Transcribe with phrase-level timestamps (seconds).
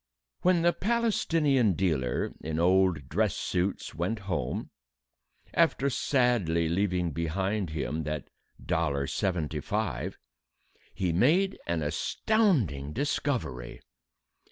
[0.41, 4.71] When the Palestinian dealer in old dress suits went home
[5.53, 8.27] after sadly leaving behind him that
[8.65, 10.17] dollar seventy five
[10.95, 13.79] he made an astonishing discovery.